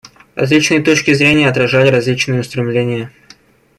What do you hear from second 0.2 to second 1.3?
Различные точки